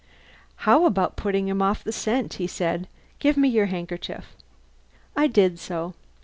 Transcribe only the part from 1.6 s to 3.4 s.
off the scent?" he said. "Give